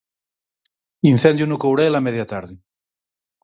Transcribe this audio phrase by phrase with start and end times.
[1.11, 2.53] Incendio no Courel a media tarde.